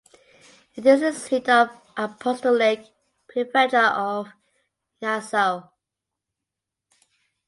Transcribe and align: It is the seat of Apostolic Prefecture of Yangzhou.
It 0.73 0.83
is 0.83 1.01
the 1.01 1.13
seat 1.13 1.47
of 1.47 1.69
Apostolic 1.95 2.87
Prefecture 3.29 3.77
of 3.77 4.29
Yangzhou. 4.99 5.69